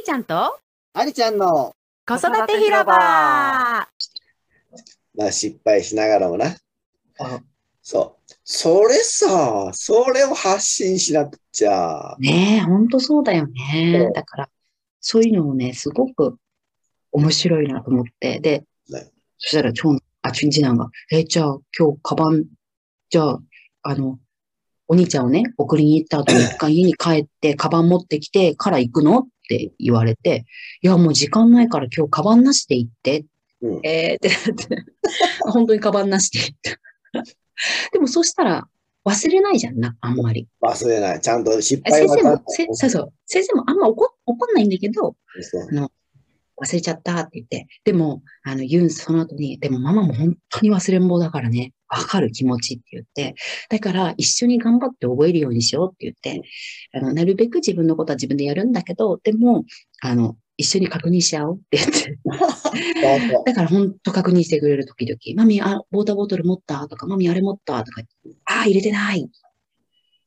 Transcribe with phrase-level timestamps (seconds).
[0.00, 0.58] ーちゃんと？
[0.92, 1.74] ありちゃんの、
[2.06, 2.96] 子育て広場
[5.16, 6.56] まあ、失敗しながらもな。
[7.82, 8.32] そう。
[8.44, 12.16] それさ、それを発信しなくちゃ。
[12.18, 14.12] ねえ、ほんとそうだよそねう。
[14.12, 14.48] だから、
[15.00, 16.36] そういうのをね、すごく
[17.12, 18.40] 面白いなと思って。
[18.40, 22.44] でね、そしたら長男、あ、チュン次男が、え、じゃあ今日カバン、
[23.08, 23.40] じゃあ、
[23.82, 24.18] あの、
[24.88, 29.18] お兄ちゃんをね、送りに行った後に 一回家に帰って、カバン持ってきてから行くの？
[29.20, 29.30] って
[29.78, 30.44] 言われて、
[30.82, 33.24] いや、もう時間ないから今日カバンなしで行って、
[33.62, 33.80] うん。
[33.86, 34.84] えーってなって、
[35.50, 36.80] 本当にカバンなしで行った。
[37.92, 38.68] でもそしたら
[39.04, 40.48] 忘れないじゃんな、あんまり。
[40.62, 41.20] 忘れない。
[41.20, 43.12] ちゃんと失敗は先生も、せそうそう。
[43.26, 45.90] 先生もあんま怒怒んないんだけど、そう
[46.62, 47.66] 忘れちゃったって言って。
[47.84, 53.34] でも、あの、ユン、その後に、でもママも本当に忘れん坊だからね、わかる気持ちって言って。
[53.68, 56.42] だから、一緒に頑張って覚えるようにしようって言って、
[56.92, 59.64] あの、なるべく自分のことは自分でやるんだけど、でも、
[60.02, 62.18] あの、一緒に確認し合おうって言って。
[63.46, 66.86] だから本当確認してくれる時々、マミ、あ、ウォーターボトル持った？
[66.88, 67.82] とか、マミあれ持った？
[67.84, 68.02] とか、
[68.44, 69.26] あ、入れてない！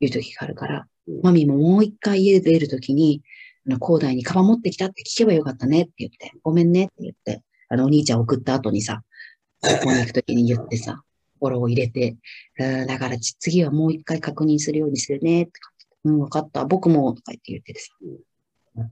[0.00, 3.22] いう時があるからうん、マミももう一回家出る時に、
[3.66, 9.02] あの、広大にカバン持ってきたって聞けばよかったねって言って、ごめんねって言って、あの、お兄ちゃん送った後にさ、
[9.62, 11.02] 学校に行く時に言ってさ、
[11.38, 12.16] フォローを入れて、
[12.58, 15.52] うんだからち次はもう一回確認するようにするねって
[16.04, 17.92] うん、わかった、僕も、とか言って言っててさ、
[18.76, 18.90] なん。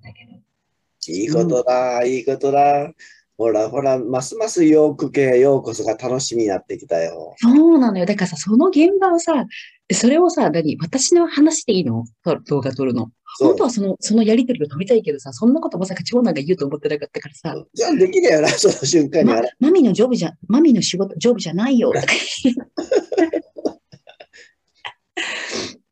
[1.07, 2.93] いいことだ、いいことだ。
[3.37, 7.35] ほらほら、ますますヨーク系ようこそが楽しみになってきたよ。
[7.39, 8.07] そうなのよ。
[8.07, 9.47] だからさ、その現場をさ、
[9.93, 10.79] それをさ、何？
[10.81, 12.05] 私の話でいいの？
[12.25, 13.11] と動画撮るの。
[13.41, 22.07] 本当はその、そのやりとりを撮りたいけどさ、そんなことまさか長男が言うと思ってなかったからさ、じゃあできるよな、その瞬間にまマミのジョブじゃ、マミの仕事、ジョブじゃないよ、とか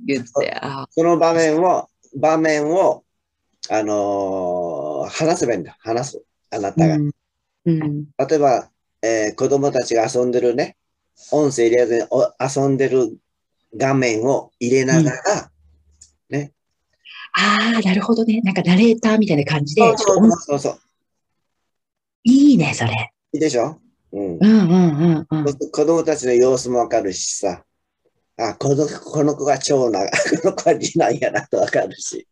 [0.07, 3.05] 言って、あその場面を、場面を、
[3.69, 5.77] あのー話せばいいんだ。
[5.81, 6.23] 話す。
[6.51, 6.95] あなたが。
[6.95, 7.11] うん。
[7.67, 8.05] うん。
[8.17, 8.71] 例えば、
[9.03, 10.77] えー子供たちが遊んでるね、
[11.33, 13.17] 音声入れずにお遊んでる
[13.77, 15.53] 画面を入れながら、
[17.35, 18.41] ああ、なるほどね。
[18.43, 20.81] なんかナレーターみたいな感じで、そうそうそう。
[22.25, 23.13] いいね、それ。
[23.33, 23.81] いいでしょ？
[24.13, 24.39] うん。
[24.39, 25.71] うんうんうんうん。
[25.71, 27.65] 子供たちの様子もわかるしさ、
[28.37, 30.07] あ、このこの子が長男、
[30.43, 32.29] この子は次男やなとわかるし。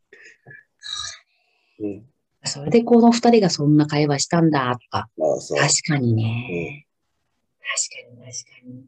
[1.79, 2.05] うん、
[2.45, 5.09] それでこの二人がそんな会話したんだ、とか。
[5.17, 5.59] そうそう。
[5.59, 6.87] 確かにね。
[8.07, 8.85] 確かに確かに。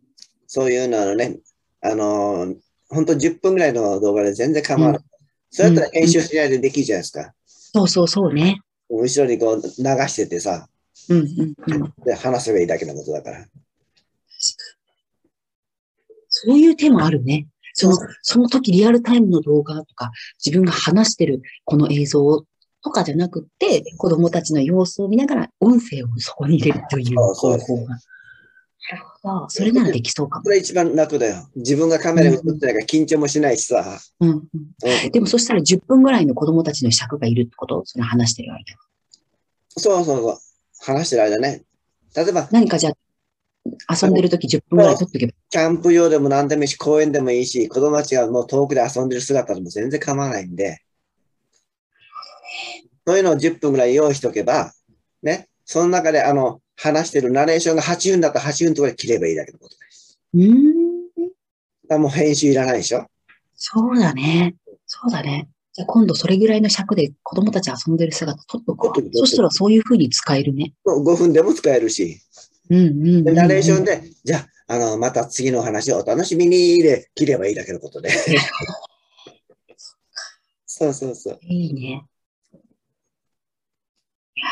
[0.47, 1.39] そういうののね、
[1.83, 2.57] あのー、
[2.89, 5.03] 本当10分ぐらいの動画で全然構わない。
[5.51, 7.33] それだったら編集しないでできるじゃないですか。
[7.47, 8.61] そうそうそうね。
[8.89, 9.63] 後ろにこう流
[10.09, 10.69] しててさ、
[11.09, 11.93] うんうんうん。
[12.05, 13.47] で話せばいいだけのことだから。
[16.29, 17.49] そういう手もあるね。
[17.75, 20.11] そのそう、その時リアルタイムの動画とか、
[20.45, 22.45] 自分が話してるこの映像
[22.83, 27.99] とかじゃなくって、子供たちの様子を見ながら音声をそこに入れるというそうそう方法が。
[28.93, 29.49] なるほど。
[29.49, 30.51] それならできそうかもそ。
[30.51, 31.49] れ一番楽だよ。
[31.57, 33.99] 自分がカメラに映ってないから緊張もしないしさ。
[34.21, 38.61] うんうん、うんでもそしたら10分ぐらいの子供たちの尺がいるってことそれ話してる間。
[39.69, 40.39] そうそうそう。
[40.81, 41.63] 話してる間ね。
[42.15, 45.33] 例えば、何かじゃあ、遊んでる時10分ぐらい撮っとけば。
[45.49, 50.83] キャンプ用でも何でもいいし、公園でもいいし、子供たちがもう遠くで遊んでる姿でも全然構わないんで、
[53.07, 54.73] そういうのを10分ぐらい用意しておけば、
[55.23, 60.19] ね、その中であの、話してるナレーションが8分だったら8分のところで切ればいいだけのことです。
[60.35, 60.53] うー
[61.97, 62.01] ん。
[62.01, 63.07] もう編集いらないでしょ
[63.55, 64.57] そうだね。
[64.87, 65.49] そうだね。
[65.73, 70.75] じゃあ今度それぐらいの尺で子供たち遊んでる姿撮っとくわ撮っとく撮っとくそしたらそういう風に使えるね。
[70.85, 72.21] もう5分でも使えるし、
[72.71, 78.11] うんうんうんうんでナレーションで、じゃあ、あの、また次のお話をお楽しみにで切ればいいだけのことで。
[80.67, 81.39] そうそうそう。
[81.43, 82.07] いいね。
[84.35, 84.47] いや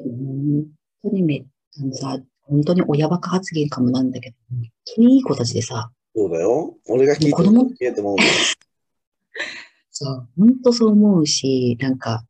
[0.00, 1.44] ーでも本当にめ、
[1.78, 4.62] あのさ、本当に親バカ発言かもなんだけど、本
[4.96, 6.76] 当にいい子たちでさ、そうだよ。
[6.88, 8.26] 俺が聞いて子供ると思うもん。
[9.90, 12.26] そう、本当そう思うし、なんか、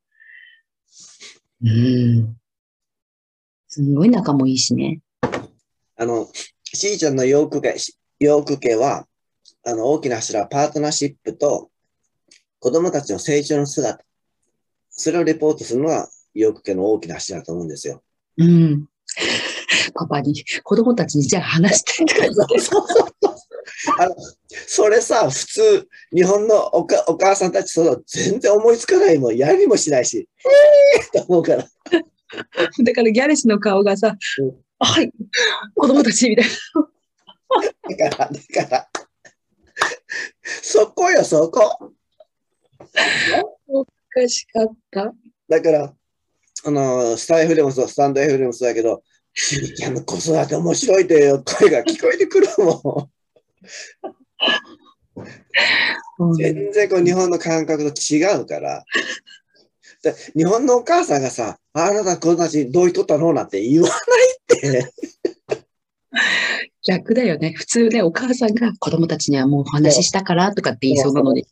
[1.62, 2.36] うん。
[3.68, 5.00] すんごい仲もいいしね。
[5.96, 6.28] あの、
[6.64, 7.74] しーちゃんのヨーク家、
[8.18, 9.06] ヨーク家は、
[9.64, 11.70] あの、大きな柱はパートナーシップと
[12.58, 14.04] 子供たちの成長の姿。
[14.90, 18.02] それをレポートするのがヨーク家の大きな柱だと思うんですよ。
[18.40, 18.86] うん。
[19.94, 22.30] パパに、子供たちにじゃあ話してって
[23.98, 24.14] あの、
[24.66, 30.28] それさ、普通、日本のおかお母さんたち、その全然思いつかないもん、やりもしないし、
[30.94, 31.62] えーと思うから。
[31.64, 35.10] だからギャレスの顔がさうん、はい、
[35.74, 36.50] 子供たちみたいな。
[37.96, 38.88] だから、だから、
[40.62, 41.92] そこよ、そこ。
[43.68, 45.12] おかしかった。
[45.48, 45.94] だから、
[46.64, 49.02] あの、スタイフでもそう、スタンド F でもそうだけど、
[49.32, 53.08] しーちゃんの子育て面白いっていう 声が聞こえてくるも
[56.18, 56.34] うんん。
[56.34, 58.84] 全然こう日本の感覚と違うから。
[60.02, 63.32] で日本のお母さんがさ、あなた子たちどういとったの？
[63.32, 63.98] なんて言わない
[64.58, 64.92] って。
[66.86, 67.52] 逆だよね。
[67.52, 71.46] 普通ね、お母さんが子供たちにはもうお話ししたからとかって言いそうなのに。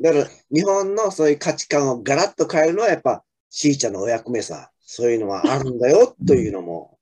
[0.00, 3.24] だから日本のそういう価値観をガラッと変えるのはやっぱ
[3.56, 4.72] しーちゃんのお役目さ。
[4.80, 6.98] そういうのはあるんだよというのも。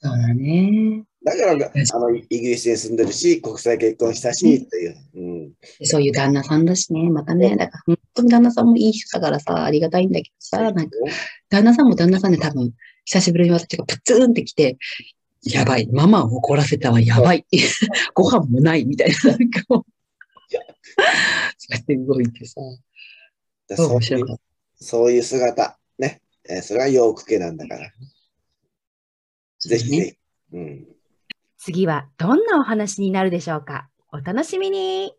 [0.00, 1.02] そうだね。
[1.24, 4.96] だからあのイギリスに住んでるし、国際結婚したしっていう。
[5.14, 5.52] うん
[5.84, 10.84] そういう旦那さんだしね、またね、だから本当に旦那さんもいい人だからさ、ありがたいんだけどさ、なんか
[11.48, 12.72] 旦那さんも旦那さんで多分、
[13.04, 14.78] 久しぶりに私がプツンって来て、
[15.42, 17.44] やばい、ママを怒らせたわ、やばい。
[18.14, 19.82] ご飯もないみたいな、なんかもう。
[21.58, 22.60] そうやって動いてさ、
[23.76, 24.40] 面白かっ
[24.76, 25.78] そういう姿。
[25.98, 26.22] ね。
[26.48, 27.90] えーそれがヨーク家なんだから。
[29.62, 29.68] た。
[29.68, 30.16] ぜひね。
[30.52, 30.86] うん。
[31.58, 35.14] 次はどんなお話になるでしょうかお楽しみに